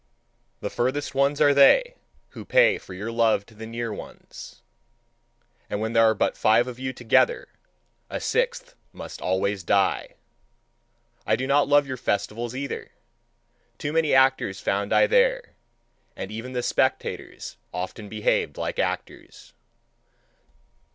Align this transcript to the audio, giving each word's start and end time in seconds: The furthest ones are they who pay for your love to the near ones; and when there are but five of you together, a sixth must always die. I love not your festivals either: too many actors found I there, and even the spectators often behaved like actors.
The 0.61 0.71
furthest 0.71 1.13
ones 1.13 1.39
are 1.39 1.53
they 1.53 1.93
who 2.29 2.43
pay 2.43 2.79
for 2.79 2.95
your 2.95 3.11
love 3.11 3.45
to 3.45 3.53
the 3.53 3.67
near 3.67 3.93
ones; 3.93 4.63
and 5.69 5.79
when 5.79 5.93
there 5.93 6.05
are 6.05 6.15
but 6.15 6.35
five 6.35 6.65
of 6.67 6.79
you 6.79 6.91
together, 6.91 7.49
a 8.09 8.19
sixth 8.19 8.73
must 8.93 9.21
always 9.21 9.61
die. 9.61 10.15
I 11.27 11.35
love 11.35 11.67
not 11.67 11.85
your 11.85 11.97
festivals 11.97 12.55
either: 12.55 12.93
too 13.77 13.93
many 13.93 14.11
actors 14.15 14.59
found 14.59 14.91
I 14.91 15.05
there, 15.05 15.53
and 16.15 16.31
even 16.31 16.53
the 16.53 16.63
spectators 16.63 17.57
often 17.71 18.09
behaved 18.09 18.57
like 18.57 18.79
actors. 18.79 19.53